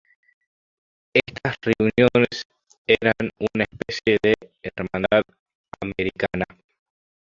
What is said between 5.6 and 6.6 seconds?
americana.